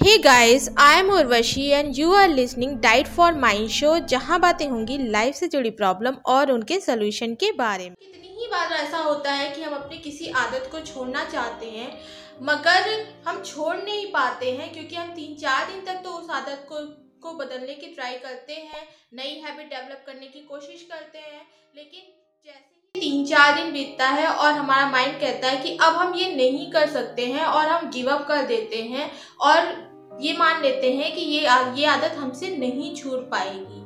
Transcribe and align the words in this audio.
Hey 0.00 0.16
guys 0.18 0.68
I 0.78 0.98
am 0.98 1.10
Urvashi 1.12 1.66
and 1.68 1.98
you 1.98 2.12
are 2.14 2.28
listening 2.28 2.76
diet 2.80 3.06
for 3.06 3.32
mind 3.38 3.68
show 3.70 3.98
जहाँ 4.08 4.38
बातें 4.40 4.66
होंगी 4.68 4.96
life 5.10 5.34
से 5.34 5.48
जुड़ी 5.48 5.70
प्रॉब्लम 5.70 6.14
और 6.26 6.52
उनके 6.52 6.78
सोल्यूशन 6.80 7.34
के 7.34 7.50
बारे 7.52 7.88
में। 7.90 7.96
कितनी 7.96 8.28
ही 8.30 8.46
बार 8.46 8.72
ऐसा 8.74 8.98
होता 8.98 9.32
है 9.32 9.50
कि 9.50 9.62
हम 9.62 9.74
अपनी 9.74 9.98
किसी 9.98 10.30
आदत 10.36 10.68
को 10.72 10.80
छोड़ना 10.82 11.24
चाहते 11.24 11.66
हैं, 11.66 11.90
मगर 12.42 12.88
हम 13.26 13.42
छोड़ 13.42 13.76
नहीं 13.76 14.06
पाते 14.12 14.50
हैं 14.50 14.72
क्योंकि 14.72 14.96
हम 14.96 15.10
तीन 15.14 15.34
चार 15.36 15.66
दिन 15.66 15.84
तक 15.84 16.00
तो 16.04 16.10
उस 16.12 16.30
आदत 16.30 16.64
को 16.68 16.80
को 17.22 17.34
बदलने 17.34 17.74
की 17.74 17.86
ट्राई 17.86 18.14
करते 18.16 18.52
हैं, 18.52 18.86
नई 19.14 19.40
हैबिट 19.44 19.66
डेवलप 19.66 20.04
करने 20.06 20.26
की 20.26 20.40
कोशिश 20.40 20.86
करते 20.92 21.18
हैं, 21.18 21.42
लेकिन 21.76 22.00
जैसे 22.46 22.78
तीन 22.94 23.24
चार 23.26 23.54
दिन 23.54 23.72
बीतता 23.72 24.08
है 24.08 24.26
और 24.26 24.52
हमारा 24.52 24.90
माइंड 24.90 25.20
कहता 25.20 25.48
है 25.48 25.56
कि 25.56 25.76
अब 25.82 25.94
हम 25.96 26.14
ये 26.14 26.34
नहीं 26.36 26.70
कर 26.72 26.88
सकते 26.90 27.26
हैं 27.26 27.44
और 27.44 27.66
हम 27.66 27.90
गिव 27.90 28.10
अप 28.10 28.26
कर 28.28 28.46
देते 28.46 28.82
हैं 28.84 29.10
और 29.40 29.88
ये 30.12 30.36
मान 30.38 30.62
लेते 30.62 30.92
हैं 30.92 31.14
कि 31.14 31.20
ये 31.20 31.40
ये 31.76 31.86
आदत 31.86 32.16
हमसे 32.18 32.56
नहीं 32.56 32.94
छूट 32.96 33.30
पाएगी। 33.30 33.78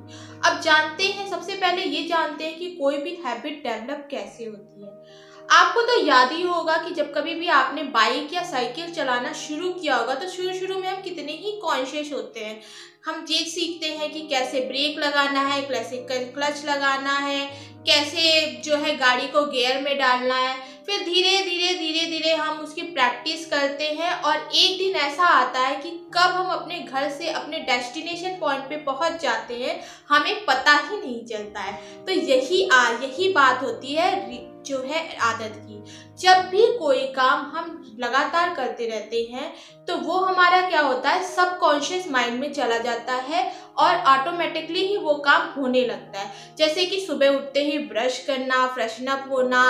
अब 0.47 0.61
जानते 0.61 1.05
हैं, 1.05 1.29
सबसे 1.31 1.55
पहले 1.55 1.83
ये 1.83 2.07
जानते 2.09 2.45
हैं 2.45 2.59
कि 2.59 2.71
कोई 2.71 2.97
भी 2.99 3.15
हैबिट 3.25 3.63
डेवलप 3.63 4.09
कैसे 4.11 4.45
होती 4.45 4.83
है। 4.83 5.23
आपको 5.49 5.83
तो 5.83 5.99
याद 6.07 6.33
ही 6.33 6.43
होगा 6.43 6.77
कि 6.79 6.95
जब 6.95 7.13
कभी 7.15 7.35
भी 7.35 7.49
आपने 7.49 7.83
बाइक 7.95 8.33
या 8.35 8.43
साइकिल 8.43 8.93
चलाना 8.93 9.33
शुरू 9.33 9.71
किया 9.73 9.97
होगा 9.97 10.15
तो 10.15 10.29
शुरू 10.29 10.53
शुरू 10.53 10.79
में 10.79 10.89
हम 10.89 11.01
कितने 11.03 11.33
ही 11.35 11.53
कॉन्शियस 11.63 12.13
होते 12.13 12.41
हैं। 12.41 12.61
हम 13.07 13.25
ये 13.31 13.39
सीखते 13.47 13.89
हैं 13.89 14.11
कि 14.13 14.21
कैसे 14.29 14.61
ब्रेक 14.61 14.99
लगाना 14.99 15.41
है 15.41 15.61
कैसे 15.63 15.97
क्लच 16.09 16.65
लगाना 16.67 17.17
है, 17.19 17.47
कैसे 17.87 18.63
जो 18.65 18.77
है 18.77 18.97
गाड़ी 18.97 19.27
को 19.29 19.45
गियर 19.47 19.81
में 19.83 19.97
डालना 19.99 20.35
है। 20.37 20.57
फिर 20.87 21.03
धीरे 21.05 21.39
धीरे 21.43 21.75
धीरे 21.75 22.07
धीरे 22.07 22.35
हम 22.35 22.59
उसकी 22.59 22.83
प्रैक्टिस 22.85 23.47
करते 23.47 23.85
हैं 23.91 24.13
और 24.15 24.37
एक 24.37 24.79
दिन 24.79 24.97
ऐसा 25.01 25.27
आता 25.27 25.61
है 25.61 25.77
कि 25.77 25.91
कब 26.15 26.31
हम 26.31 26.51
अपने 26.51 26.79
घर 26.81 27.09
से 27.11 27.31
अपने 27.31 27.59
डेस्टिनेशन 27.63 28.37
पॉइंट 28.41 28.65
पे 28.65 28.77
पहुँच 28.85 29.21
जाते 29.23 29.55
हैं, 29.55 29.81
हमें 30.09 30.45
पता 30.47 30.73
ही 30.81 30.97
नहीं 30.99 31.25
चलता 31.27 31.61
है। 31.61 32.05
तो 32.05 32.13
यही 32.13 32.69
आ, 32.69 32.89
यही 32.93 33.33
बात 33.33 33.63
होती 33.63 33.95
है 33.95 34.43
जो 34.65 34.79
है 34.83 35.17
आदत 35.23 35.55
की। 35.59 35.83
जब 36.19 36.49
भी 36.51 36.67
कोई 36.79 37.01
काम 37.15 37.41
हम 37.55 37.97
लगातार 38.01 38.55
करते 38.55 38.87
रहते 38.89 39.23
हैं 39.33 39.53
तो 39.87 39.97
वो 39.97 40.19
हमारा 40.19 40.61
क्या 40.69 40.81
होता 40.81 41.11
है 41.11 41.23
सबकॉन्शियस 41.25 42.11
माइंड 42.11 42.39
में 42.41 42.53
चला 42.53 42.79
जाता 42.79 43.15
है 43.25 43.51
और 43.79 43.97
ऑटोमेटिकली 44.11 44.87
ही 44.87 44.97
वो 44.97 45.15
काम 45.27 45.53
होने 45.53 45.85
लगता 45.87 46.21
है। 46.21 46.33
जैसे 46.59 46.87
कि 46.87 47.01
सुबह 47.01 47.29
उठते 47.29 47.65
ही 47.65 47.79
ब्रश 47.87 48.19
करना 48.27 48.67
फ्रेशन 48.67 49.07
अप 49.07 49.29
होना 49.31 49.63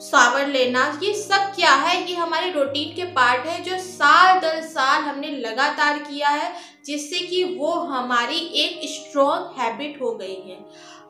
सावर 0.00 0.46
लेना, 0.46 1.00
ये 1.02 1.12
सब 1.14 1.52
क्या 1.54 1.72
है? 1.72 1.96
ये 2.10 2.14
हमारे 2.16 2.50
रूटीन 2.52 2.94
के 2.96 3.04
पार्ट 3.12 3.46
है 3.46 3.62
जो 3.62 3.78
साल 3.78 4.38
दर 4.40 4.60
साल 4.62 5.02
हमने 5.02 5.28
लगातार 5.28 5.98
किया 6.00 6.28
है, 6.28 6.52
जिससे 6.86 7.18
कि 7.18 7.42
वो 7.56 7.72
हमारी 7.72 8.38
एक 8.62 8.80
स्ट्रॉन्ग 8.90 9.60
हैबिट 9.60 10.00
हो 10.02 10.14
गई 10.14 10.40
है। 10.48 10.58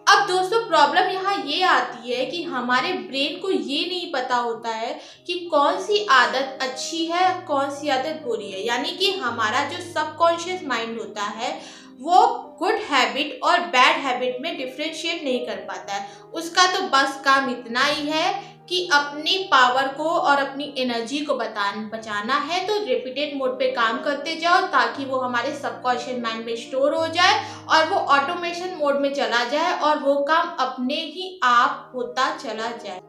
अब 0.06 0.26
दोस्तों 0.28 0.58
प्रॉब्लम 0.68 1.10
यहाँ 1.10 1.36
ये 1.46 1.62
आती 1.62 2.12
है 2.12 2.24
कि 2.26 2.42
हमारे 2.42 2.92
ब्रेन 2.92 3.38
को 3.40 3.50
ये 3.50 3.84
नहीं 3.88 4.12
पता 4.12 4.36
होता 4.36 4.70
है 4.70 4.92
कि 5.26 5.38
कौन 5.50 5.80
सी 5.82 6.04
आदत 6.10 6.58
अच्छी 6.62 7.04
है, 7.06 7.28
कौन 7.42 7.70
सी 7.70 7.88
आदत 7.88 8.22
बुरी 8.24 8.50
है। 8.50 8.66
यानी 8.66 8.96
कि 8.96 9.12
हमारा 9.12 9.64
जो 9.64 9.82
सबकॉन्शियस 9.84 10.64
माइंड 10.64 10.98
होता 10.98 11.22
है, 11.22 11.60
वो 12.00 12.26
गुड 12.58 12.74
हैबिट 12.90 13.40
और 13.44 13.60
बैड 13.68 13.96
हैबिट 13.96 14.36
में 14.40 14.56
डिफ्रेंशिएट 14.56 15.22
नहीं 15.24 15.46
कर 15.46 15.56
पाता 15.68 15.94
है। 15.94 16.08
उसका 16.34 16.66
तो 16.66 16.80
बस 16.88 17.20
काम 17.24 17.50
इतना 17.50 17.84
ही 17.84 18.08
है 18.08 18.49
कि 18.70 18.88
अपनी 18.92 19.36
पावर 19.50 19.88
को 19.88 20.04
और 20.04 20.38
अपनी 20.38 20.74
एनर्जी 20.78 21.18
को 21.18 21.34
बता, 21.34 21.70
बचाना 21.92 22.34
है 22.34 22.66
तो 22.66 22.74
रिपीटेड 22.84 23.36
मोड 23.36 23.58
पे 23.58 23.70
काम 23.70 24.00
करते 24.02 24.34
जाओ 24.36 24.60
ताकि 24.66 25.04
वो 25.04 25.18
हमारे 25.18 25.54
सबकॉन्शियस 25.54 26.20
माइंड 26.22 26.44
में 26.46 26.54
स्टोर 26.56 26.94
हो 26.94 27.06
जाए 27.08 27.40
और 27.68 27.88
वो 27.88 27.96
ऑटोमेशन 27.96 28.76
मोड 28.78 29.00
में 29.00 29.12
चला 29.14 29.44
जाए 29.44 29.78
और 29.80 29.98
वो 29.98 30.14
काम 30.22 30.54
अपने 30.60 30.94
ही 30.94 31.40
आप 31.42 31.92
होता 31.94 32.36
चला 32.36 32.70
जाए। 32.84 33.00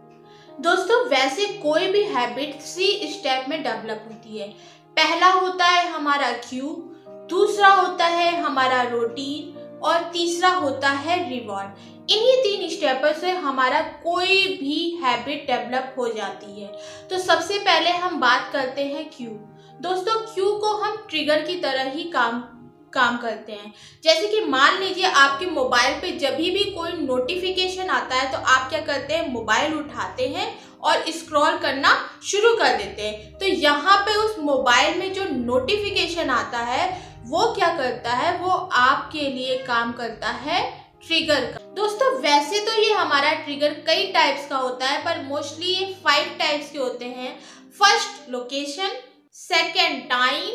दोस्तों, 0.60 1.06
वैसे 1.06 1.46
कोई 1.46 1.88
भी 1.88 2.04
हैबिट 2.04 2.60
थ्री 2.62 3.14
स्टेप 3.14 3.46
में 3.50 3.62
डेवलप 3.64 4.06
होती 4.08 4.38
है। 4.38 4.48
पहला 4.98 5.32
होता 5.32 5.66
है 5.66 5.88
हमारा 5.92 6.32
क्यू 6.32 6.76
दूसरा 7.30 7.68
होता 7.68 8.06
है 8.06 8.36
हमारा 8.42 8.82
रूटीन 8.82 9.80
और 9.84 10.10
तीसरा 10.14 10.50
होता 10.50 10.90
है 10.90 11.18
रिवॉर्ड 11.30 12.01
इन्हीं 12.12 12.36
तीन 12.44 12.70
स्टेपों 12.70 13.14
से 13.14 13.32
हमारा 13.32 13.82
कोई 14.04 14.46
भी 14.58 14.80
हैबिट 15.04 15.46
डेवलप 15.48 15.94
हो 15.98 16.08
जाती 16.08 16.62
है। 16.62 16.72
तो 17.10 17.18
सबसे 17.20 17.60
पहले 17.60 17.90
हम 17.90 18.20
बात 18.20 18.50
करते 18.54 18.86
हैं 18.86 19.10
क्यू 19.10 19.30
दोस्तों 19.82 20.20
क्यू 20.24 20.52
को 20.58 20.74
हम 20.78 20.96
ट्रिगर 21.10 21.42
की 21.42 21.56
तरह 21.56 21.92
ही 21.92 22.04
काम 22.04 22.42
काम 22.94 23.18
करते 23.18 23.52
हैं। 23.52 23.74
जैसे 24.04 24.28
कि 24.28 24.40
मान 24.46 24.80
लीजिए 24.80 25.06
आपके 25.06 25.46
मोबाइल 25.46 25.94
पे 25.94 26.12
जब 26.18 26.36
भी 26.36 26.64
कोई 26.72 26.92
नोटिफिकेशन 26.94 27.90
आता 27.90 28.16
है 28.16 28.32
तो 28.32 28.38
आप 28.38 28.70
क्या 28.70 28.80
करते 28.82 29.14
हैं? 29.14 29.32
मोबाइल 29.34 29.74
उठाते 29.74 30.28
हैं 30.28 30.48
और 30.80 31.04
स्क्रॉल 31.12 31.58
करना 31.58 31.96
शुरू 32.24 32.54
कर 32.56 32.78
देते 32.78 33.02
हैं। 33.02 33.38
तो 33.40 33.46
यहाँ 33.46 33.98
पे 33.98 34.16
उस 34.16 34.36
मोबाइल 34.40 35.00
में 35.00 35.14
जो 35.14 35.24
नोटिफिकेशन 35.26 36.30
आता 36.30 36.60
है, 36.60 36.90
वो 37.24 37.54
क्या 37.56 37.68
करता 37.78 38.14
है? 38.14 38.38
वो 38.38 38.50
आपके 38.50 39.30
लिए 39.30 39.58
काम 39.58 39.92
करता 39.94 40.30
है 40.30 40.81
ट्रिगर 41.04 41.46
का। 41.46 41.60
दोस्तों, 41.76 42.10
वैसे 42.22 42.60
तो 42.66 42.82
ये 42.82 42.92
हमारा 42.94 43.32
ट्रिगर 43.36 43.74
कई 43.88 44.12
टाइप्स 44.14 44.48
का 44.50 44.58
होता 44.58 44.88
है, 44.88 45.04
पर 45.06 45.22
मोस्टली 45.24 45.68
ये 45.68 45.86
फाइव 46.04 46.36
टाइप्स 46.40 46.72
के 46.72 46.78
होते 46.78 47.06
हैं। 47.08 47.38
First 47.80 48.30
location 48.30 49.00
second 49.34 50.04
time 50.10 50.50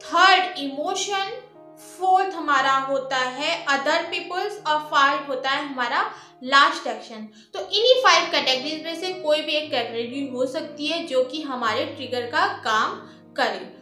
third 0.00 0.58
emotion 0.58 1.30
fourth 1.78 2.34
हमारा 2.34 2.72
होता 2.88 3.16
है 3.16 3.54
अदर 3.68 4.02
पीपल्स 4.10 4.58
और 4.66 4.78
फाइव 4.90 5.26
होता 5.28 5.50
है 5.50 5.64
हमारा 5.64 6.00
लास्ट 6.44 6.86
एक्शन 6.86 7.26
तो 7.54 7.60
इन्हीं 7.60 7.94
फाइव 8.02 8.30
कैटेगरीज 8.30 8.84
में 8.84 9.00
से 9.00 9.12
कोई 9.12 9.40
भी 9.42 9.52
एक 9.52 9.70
कैटेगरी 9.70 10.26
हो 10.28 10.46
सकती 10.46 10.86
है 10.86 11.04
जो 11.06 11.24
कि 11.24 11.42
हमारे 11.42 11.84
ट्रिगर 11.86 12.26
का 12.30 12.46
काम 12.64 12.94
करे। 13.36 13.75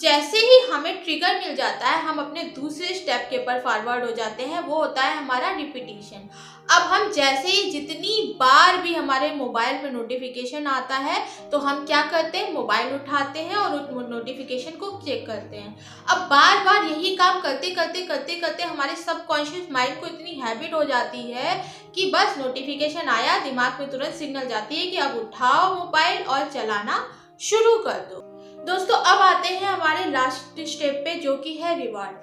जैसे 0.00 0.38
ही 0.38 0.58
हमें 0.70 1.02
ट्रिगर 1.04 1.38
मिल 1.38 1.54
जाता 1.56 1.88
है, 1.88 2.02
हम 2.02 2.18
अपने 2.18 2.42
दूसरे 2.54 2.94
स्टेप 2.94 3.26
के 3.30 3.38
ऊपर 3.38 3.60
फॉरवर्ड 3.60 4.04
हो 4.04 4.10
जाते 4.12 4.42
हैं, 4.42 4.60
वो 4.60 4.76
होता 4.76 5.02
है 5.02 5.16
हमारा 5.16 5.50
रिपीटिशन 5.50 6.28
अब 6.68 6.82
हम 6.84 7.10
जैसे 7.12 7.48
ही 7.48 7.70
जितनी 7.70 8.36
बार 8.40 8.76
भी 8.82 8.94
हमारे 8.94 9.30
मोबाइल 9.34 9.82
में 9.82 9.90
नोटिफिकेशन 9.92 10.66
आता 10.66 10.96
है 10.96 11.18
तो 11.50 11.58
हम 11.58 11.84
क्या 11.86 12.02
करते 12.02 12.38
हैं? 12.38 12.52
मोबाइल 12.52 12.94
उठाते 12.94 13.40
हैं 13.40 13.56
और 13.56 14.08
नोटिफिकेशन 14.10 14.76
को 14.78 14.90
चेक 15.00 15.26
करते 15.26 15.56
हैं. 15.56 15.76
अब 16.08 16.18
बार 16.30 16.64
बार 16.64 16.84
यही 16.84 17.14
काम 17.16 17.40
करते 17.40 17.70
करते 17.70 18.02
करते 18.02 18.36
करते 18.36 18.62
हमारे 18.64 18.96
सबकॉन्शियस 18.96 19.68
माइंड 19.72 20.00
को 20.00 20.06
इतनी 20.06 20.40
हैबिट 20.40 20.74
हो 20.74 20.84
जाती 20.84 21.30
है 21.32 21.62
कि 21.94 22.10
बस 22.14 22.38
नोटिफिकेशन 22.38 23.08
आया, 23.10 23.38
दिमाग 23.40 23.80
में 23.80 23.90
तुरंत 23.90 24.14
सिग्नल 24.14 24.48
जाती 24.48 24.76
है 24.76 24.86
कि 24.86 24.96
अब 24.98 25.16
उठाओ 25.18 25.74
मोबाइल 25.74 26.22
और 26.24 26.50
चलाना 26.50 27.06
शुरू 27.40 27.78
कर 27.78 28.06
दो। 28.10 28.29
दोस्तों, 28.60 28.96
अब 28.96 29.20
आते 29.20 29.48
हैं 29.48 29.68
हमारे 29.68 30.10
लास्ट 30.10 30.60
स्टेप 30.68 31.02
पे, 31.04 31.14
जो 31.14 31.36
कि 31.36 31.52
है 31.54 31.78
रिवार्ड 31.78 32.16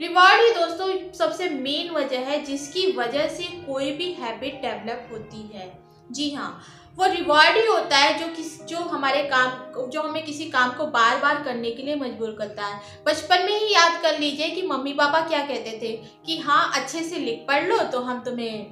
रिवार्ड 0.00 0.40
ही 0.40 0.50
दोस्तों, 0.54 1.12
सबसे 1.12 1.48
मेन 1.48 1.90
वजह 1.90 2.20
है, 2.20 2.42
जिसकी 2.44 2.86
वजह 2.92 3.28
से 3.28 3.44
कोई 3.66 3.90
भी 3.92 4.12
हैबिट 4.12 4.60
डेवलप 4.62 5.08
होती 5.12 5.40
है। 5.54 5.72
जी 6.10 6.30
हाँ 6.30 6.62
वो 6.98 7.06
रिवार्ड 7.06 7.56
ही 7.56 7.66
होता 7.66 7.96
है, 7.96 8.18
जो 8.18 8.26
किस, 8.34 8.62
जो 8.64 8.78
हमारे 8.78 9.22
काम, 9.24 9.90
जो 9.90 10.02
हमें 10.02 10.24
किसी 10.24 10.44
काम 10.50 10.70
को 10.70 10.86
बार 10.86 11.18
बार 11.18 11.42
करने 11.42 11.70
के 11.70 11.82
लिए 11.82 11.96
मजबूर 11.96 12.34
करता 12.38 12.66
है। 12.66 12.80
बचपन 13.06 13.44
में 13.44 13.58
ही 13.58 13.72
याद 13.74 14.00
कर 14.02 14.18
लीजिए 14.18 14.48
कि 14.50 14.62
मम्मी 14.62 14.92
पापा 14.92 15.20
क्या 15.20 15.38
कहते 15.38 15.78
थे, 15.82 15.92
कि 16.26 16.38
हाँ 16.38 16.70
अच्छे 16.74 17.02
से 17.02 17.16
लिख 17.16 17.44
पढ़ 17.48 17.68
लो 17.68 17.78
तो 17.84 18.00
हम 18.00 18.22
तुम्हें 18.22 18.64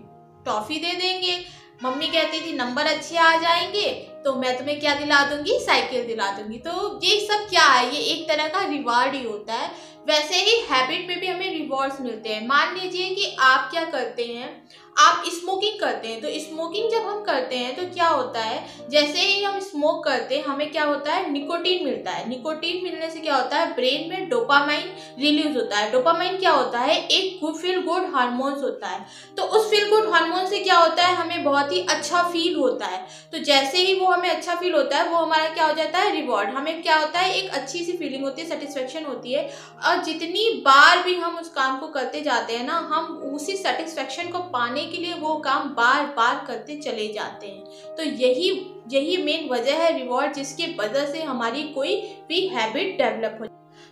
टॉफ़ी 0.47 0.79
दे 0.79 0.95
देंगे। 0.95 1.39
मम्मी 1.85 2.07
कहती 2.07 2.41
थी, 2.41 2.57
नंबर 2.57 2.87
अच्छे 2.87 3.17
आ 3.17 3.37
जाएँगे 3.37 3.91
तो 4.25 4.35
मैं 4.35 4.59
तुम्हें 4.59 4.81
क्या 4.81 4.95
दिला 4.95 5.23
दूँगी? 5.25 5.59
साइकिल 5.61 6.07
दिला 6.07 6.31
दूँगी। 6.31 6.59
तो 6.59 7.01
ये 7.05 7.21
सब 7.21 7.49
क्या 7.51 7.65
है? 7.65 7.95
ये 7.95 8.01
एक 8.01 8.29
तरह 8.29 8.49
का 8.49 8.65
रिवार्ड 8.65 9.15
ही 9.15 9.23
होता 9.25 9.55
है। 9.55 9.71
वैसे 10.09 10.37
ही 10.37 10.61
हैबिट 10.71 11.09
में 11.09 11.21
भी 11.21 11.27
हमें 11.27 11.59
रिवॉर्ड्स 11.59 12.01
मिलते 12.01 12.29
हैं। 12.29 12.47
मान 12.47 12.77
लीजिए 12.77 13.15
कि 13.15 13.37
आप 13.41 13.71
क्या 13.71 13.85
करते 13.85 14.25
हैं? 14.25 14.69
आप 14.99 15.23
स्मोकिंग 15.27 15.81
करते 15.81 16.09
हैं 16.09 16.21
तो 16.21 16.29
स्मोकिंग 16.31 16.91
जब 16.91 17.07
हम 17.07 17.23
करते 17.23 17.57
हैं 17.57 17.77
तो 17.77 17.95
क्या 17.95 18.09
होता 18.09 18.41
है? 18.41 18.67
जैसे 18.91 19.21
ही 19.21 19.43
हम 19.43 19.59
स्मोक 19.61 20.05
करते 20.05 20.37
हैं, 20.37 20.45
हमें 20.45 20.71
क्या 20.73 20.85
होता 20.85 21.13
है? 21.13 21.31
निकोटीन 21.31 21.85
मिलता 21.85 22.11
है। 22.11 22.29
निकोटीन 22.29 22.85
मिलने 22.85 23.11
से 23.11 23.21
क्या 23.21 23.37
होता 23.37 23.57
है? 23.57 23.75
ब्रेन 23.75 24.09
में 24.09 24.29
डोपामाइन 24.29 24.93
रिलीज़ 25.19 25.57
होता 25.57 25.79
है। 25.79 25.93
डोपामाइन 25.93 26.37
क्या 26.37 26.51
होता 26.51 26.79
है? 26.79 27.07
एक 27.07 27.39
फील 27.63 27.81
गुड 27.83 28.15
हार्मोन्स 28.15 28.63
होता 28.63 28.89
है। 28.89 29.07
तो 29.37 29.43
उस 29.43 29.71
फील 29.71 29.91
गुड 29.91 30.09
हार्मोन 30.09 30.47
से 30.47 30.59
क्या 30.59 30.79
होता 30.79 31.07
है? 31.07 31.15
हमें 31.15 31.45
बहुत 31.45 31.73
ही 31.73 31.81
अच्छा 31.81 32.23
फील 32.23 32.57
होता 32.57 32.87
है। 32.87 33.07
तो 33.33 33.39
जैसे 33.39 33.79
ही 33.79 33.95
वो 34.01 34.07
हमें 34.07 34.31
अच्छा 34.31 34.55
फील 34.55 34.75
होता 34.75 34.97
है, 34.97 35.09
वो 35.09 35.17
हमारा 35.17 35.49
क्या 35.49 35.67
हो 35.67 35.75
जाता 35.75 35.99
है? 35.99 36.21
रिवॉर्ड 36.21 36.49
हमें 36.49 36.83
क्या 36.83 36.97
होता 36.97 37.19
है? 37.19 37.35
एक 37.35 37.51
अच्छी 37.51 37.85
सी 37.85 37.93
फीलिंग 37.93 38.25
होती 38.25 38.43
है 38.43 38.49
सेटिस्फेक्शन 38.49 39.05
होती 39.05 39.33
है। 39.33 39.51
और 39.87 40.03
जितनी 40.03 40.63
बार 40.65 41.03
भी 41.03 41.15
हम 41.15 41.39
उस 41.39 41.49
काम 41.49 41.79
को 41.79 41.87
करते 41.87 42.21
जाते 42.21 42.57
हैं 42.57 42.67
ना, 42.67 42.79
हम 42.93 43.33
उसी 43.35 43.57
सेटिस्फेक्शन 43.57 44.29
को 44.29 44.39
पाने 44.39 44.85
के 44.89 44.97
लिए 44.97 45.15
वो 45.15 45.35
काम 45.45 45.69
बार 45.75 46.07
बार 46.17 46.45
करते 46.47 46.77
चले 46.81 47.09
जाते 47.09 47.47
हैं। 47.47 47.95
तो 47.97 48.03
यही 48.03 48.51
यही 48.93 49.17
मेन 49.23 49.49
वजह 49.49 49.77
है 49.77 49.97
रिवॉर्ड 49.99 50.35
जिसकी 50.35 50.75
वजह 50.75 51.07
से 51.07 51.23
हमारी 51.23 51.63
कोई 51.69 51.97
भी 52.29 52.47
हैबिट 52.49 52.97
डेवलप 52.99 53.39
हो। 53.41 53.47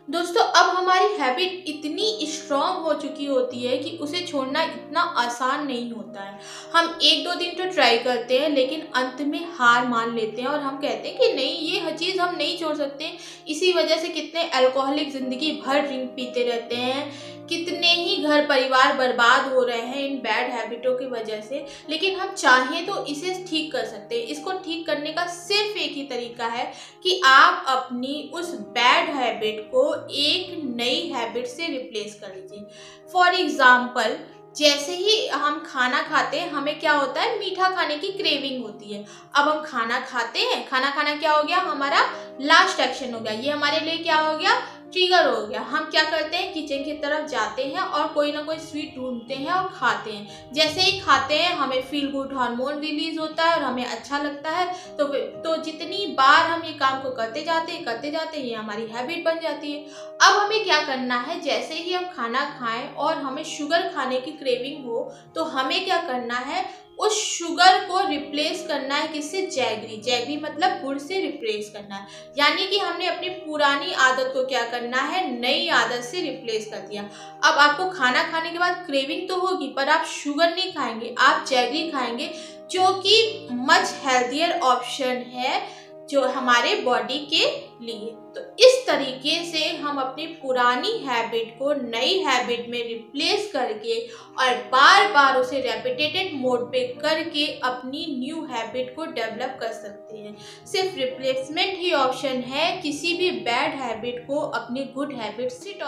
दोस्तों, 0.09 0.43
अब 0.43 0.69
हमारी 0.77 1.07
हैबिट 1.15 1.65
इतनी 1.69 2.27
स्ट्रांग 2.27 2.85
हो 2.85 2.93
चुकी 2.95 3.25
होती 3.27 3.63
है 3.63 3.79
कि 3.79 3.97
उसे 3.97 4.21
छोड़ना 4.21 4.63
इतना 4.63 5.01
आसान 5.19 5.67
नहीं 5.67 5.91
होता 5.93 6.23
है। 6.23 6.39
हम 6.75 6.99
एक 7.03 7.25
दो 7.25 7.35
दिन 7.35 7.55
तो 7.55 7.71
ट्राई 7.73 7.99
करते 7.99 8.39
हैं, 8.39 8.49
लेकिन 8.49 8.87
अंत 8.97 9.21
में 9.23 9.41
हार 9.55 9.87
मान 9.89 10.15
लेते 10.15 10.43
हैं 10.43 10.49
और 10.49 10.61
हम 10.61 10.77
कहते 10.77 11.09
हैं 11.09 11.19
कि 11.19 11.33
नहीं, 11.33 11.57
ये 11.71 11.93
चीज़ 11.93 12.21
हम 12.21 12.37
नहीं 12.37 12.57
छोड़ 12.59 12.75
सकते। 12.77 13.13
इसी 13.49 13.73
वजह 13.73 13.97
से 13.97 14.09
कितने 14.09 14.49
अल्कोहलिक 14.51 15.13
ज़िंदगी 15.13 15.51
भर 15.67 15.81
ड्रिंक 15.81 16.11
पीते 16.11 16.45
रहते 16.45 16.77
हैं। 16.77 17.36
कितने 17.49 17.93
ही 17.93 18.17
घर 18.19 18.45
परिवार 18.47 18.93
बर्बाद 18.97 19.53
हो 19.53 19.63
रहे 19.63 19.81
हैं 19.81 20.03
इन 20.03 20.17
बैड 20.19 20.53
हैबिटों 20.53 20.95
की 20.95 21.07
वजह 21.09 21.41
से, 21.41 21.65
लेकिन 21.91 22.19
हम 22.21 22.33
चाहें 22.35 22.87
तो 22.87 23.05
इसे 23.07 23.35
ठीक 23.49 23.73
कर 23.73 23.85
सकते 23.87 24.15
हैं। 24.15 24.27
इसको 24.27 24.53
ठीक 24.59 24.87
करने 24.87 25.13
का 25.13 25.27
सिर्फ़ 25.29 25.79
एक 25.79 25.93
ही 25.93 26.03
तरीका 26.07 26.47
है 26.49 26.73
कि 27.03 27.21
आप 27.27 27.65
अपनी 27.69 28.31
उस 28.35 28.55
बैड 28.79 29.15
हैबिट 29.17 29.69
को 29.73 29.93
एक 30.11 30.57
नई 30.77 31.11
हैबिट 31.15 31.47
से 31.47 31.67
रिप्लेस 31.69 32.19
कर 32.21 32.35
लीजिए। 32.35 32.67
फॉर 33.13 33.35
एग्ज़ाम्पल 33.35 34.19
जैसे 34.57 34.95
ही 34.95 35.27
हम 35.29 35.59
खाना 35.67 36.01
खाते 36.03 36.39
हैं, 36.41 36.51
हमें 36.51 36.79
क्या 36.81 36.93
होता 36.93 37.21
है? 37.21 37.39
मीठा 37.39 37.69
खाने 37.71 37.97
की 37.97 38.09
क्रेविंग 38.13 38.63
होती 38.63 38.93
है। 38.93 39.05
अब 39.35 39.49
हम 39.49 39.61
खाना 39.63 39.99
खाते 40.03 40.41
हैं, 40.41 40.67
खाना 40.69 40.91
खाना 40.91 41.15
क्या 41.17 41.33
हो 41.33 41.43
गया? 41.43 41.59
हमारा 41.61 42.01
लास्ट 42.43 42.81
एक्शन 42.81 43.13
हो 43.15 43.21
गया। 43.21 43.33
ये 43.33 43.51
हमारे 43.51 43.81
लिए 43.81 43.97
क्या 43.99 44.17
हो 44.17 44.37
गया? 44.39 44.55
ट्रिगर 44.93 45.27
हो 45.27 45.47
गया। 45.47 45.61
हम 45.61 45.85
क्या 45.85 46.03
करते 46.05 46.37
हैं? 46.37 46.53
किचन 46.53 46.85
की 46.85 46.93
तरफ़ 46.93 47.27
जाते 47.29 47.65
हैं 47.65 47.81
और 47.81 48.07
कोई 48.09 48.33
ना 48.33 48.43
कोई 48.43 48.59
स्वीट 48.59 48.95
ढूंढते 48.97 49.35
हैं 49.35 49.53
और 49.53 49.69
खाते 49.75 50.11
हैं। 50.11 50.53
जैसे 50.53 50.81
ही 50.81 50.99
खाते 51.01 51.35
हैं, 51.35 51.55
हमें 51.57 51.83
फील 51.83 52.11
गुड 52.11 52.37
हार्मोन 52.39 52.79
रिलीज़ 52.81 53.19
होता 53.21 53.45
है 53.45 53.57
और 53.57 53.63
हमें 53.63 53.85
अच्छा 53.85 54.19
लगता 54.19 54.51
है। 54.51 54.67
तो 54.97 55.05
तो 55.43 55.57
जितनी 55.63 56.07
बार 56.19 56.47
हम 56.47 56.63
ये 56.65 56.73
काम 56.75 57.03
को 57.03 57.11
करते 57.11 57.43
जाते 57.43 57.73
हैं, 57.73 57.85
करते 57.85 58.11
जाते 58.11 58.39
हैं, 58.39 58.47
ये 58.47 58.55
हमारी 58.55 58.87
हैबिट 58.87 59.25
बन 59.25 59.41
जाती 59.41 59.73
है। 59.73 59.85
अब 60.23 60.37
हमें 60.37 60.65
क्या 60.65 60.81
करना 60.83 61.19
है? 61.19 61.41
जैसे 61.41 61.75
ही 61.75 61.93
हम 61.93 62.05
खाना 62.17 62.45
खाएँ 62.59 62.89
और 62.95 63.15
हमें 63.17 63.45
शुगर 63.45 63.89
खाने 63.89 64.21
की 64.21 64.31
क्रेविंग 64.33 64.85
हो 64.87 64.99
तो 65.35 65.45
हमें 65.45 65.85
क्या 65.85 66.03
करना 66.03 66.37
है? 66.37 66.86
उस 66.99 67.39
शुगर 67.39 67.85
को 67.85 68.09
रिप्लेस 68.09 68.65
करना 68.69 68.95
है 68.95 69.09
किससे? 69.09 69.43
जैगरी। 69.43 70.01
जैगरी 70.01 70.37
मतलब 70.37 70.83
गुड़ 70.83 70.99
से 70.99 71.21
रिप्लेस 71.21 71.71
करना 71.71 71.95
है। 71.95 72.07
यानी 72.39 72.67
कि 72.67 72.79
हमने 72.79 73.07
अपनी 73.07 73.29
पुरानी 73.29 73.93
आदत 73.93 74.31
को 74.35 74.47
क्या 74.47 74.65
करना 74.65 74.97
है? 74.97 75.41
नई 75.41 75.69
आदत 75.69 76.05
से 76.05 76.21
रिप्लेस 76.21 76.67
कर 76.67 76.79
दिया। 76.79 77.03
अब 77.45 77.59
आपको 77.59 77.91
खाना 77.91 78.23
खाने 78.23 78.51
के 78.51 78.59
बाद 78.59 78.87
क्रेविंग 78.87 79.29
तो 79.29 79.37
होगी, 79.37 79.69
पर 79.69 79.89
आप 79.89 80.05
शुगर 80.07 80.51
नहीं 80.51 80.73
खाएँगे। 80.73 81.15
आप 81.19 81.47
जैगरी 81.47 81.91
खाएँगे, 81.91 82.31
जो 82.71 82.95
कि 82.95 83.49
मच 83.53 83.95
हेल्थियर 84.05 84.61
ऑप्शन 84.61 85.17
है। 85.35 85.86
जो 86.11 86.25
हमारे 86.29 86.75
बॉडी 86.83 87.19
के 87.31 87.45
लिए। 87.85 88.11
तो 88.35 88.41
इस 88.61 88.85
तरीके 88.87 89.35
से 89.45 89.65
हम 89.77 89.99
अपनी 90.01 90.27
पुरानी 90.43 90.93
हैबिट 91.07 91.55
को 91.59 91.73
नई 91.83 92.19
हैबिट 92.25 92.69
में 92.71 92.79
रिप्लेस 92.79 93.51
करके 93.53 93.99
और 94.39 94.55
बार 94.73 95.13
बार 95.13 95.37
उसे 95.37 95.61
रेपिटेटेड 95.61 96.35
मोड 96.41 96.67
पे 96.73 96.87
करके 97.01 97.47
अपनी 97.63 98.07
न्यू 98.19 98.45
हैबिट 98.51 98.95
को 98.97 99.07
डेवलप 99.07 99.57
कर 99.61 99.73
सकते 99.75 100.19
हैं। 100.19 100.37
सिर्फ़ 100.67 100.97
रिप्लेसमेंट 100.97 101.79
ही 101.79 101.93
ऑप्शन 101.95 102.43
है, 102.49 102.81
किसी 102.83 103.17
भी 103.17 103.31
बैड 103.41 103.81
हैबिट 103.81 104.27
को 104.27 104.41
अपनी 104.41 104.85
गुड 104.95 105.15
हैबिट 105.15 105.51
से 105.53 105.79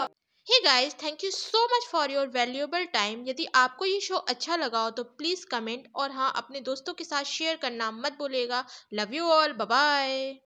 hey 0.59 0.63
guys 0.63 0.93
thank 1.03 1.23
you 1.23 1.29
so 1.31 1.63
much 1.65 1.85
for 1.91 2.11
your 2.11 2.27
valuable 2.27 2.85
time 2.93 3.23
यदि 3.27 3.45
आपको 3.55 3.85
ये 3.85 3.99
शो 3.99 4.15
अच्छा 4.33 4.55
लगा 4.55 4.79
हो 4.79 4.89
तो 4.89 5.03
प्लीज़ 5.19 5.45
कमेंट 5.51 5.87
और 5.95 6.11
हाँ 6.11 6.31
अपने 6.35 6.59
दोस्तों 6.61 6.93
के 6.93 7.03
साथ 7.03 7.23
शेयर 7.23 7.55
करना 7.55 7.89
मत 7.91 8.17
भूलिएगा। 8.19 8.63
Love 8.93 9.13
you 9.13 9.29
all 9.29 9.53
bye 9.53 10.35